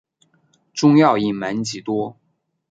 [0.73, 2.17] 仲要隐瞒几多？